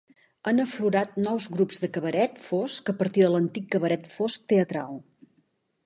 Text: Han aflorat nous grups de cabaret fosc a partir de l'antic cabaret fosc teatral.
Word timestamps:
Han 0.51 0.61
aflorat 0.61 1.19
nous 1.25 1.45
grups 1.57 1.83
de 1.85 1.89
cabaret 1.99 2.41
fosc 2.47 2.91
a 2.95 2.99
partir 3.03 3.25
de 3.27 3.31
l'antic 3.35 3.71
cabaret 3.77 4.13
fosc 4.15 4.53
teatral. 4.55 5.03